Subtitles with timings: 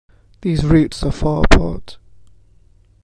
[0.41, 1.99] These roots are far apart.